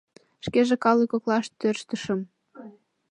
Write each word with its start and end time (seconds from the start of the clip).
Шкеже 0.45 0.75
калык 0.85 1.09
коклаш 1.11 1.45
тӧрштышым. 1.59 2.19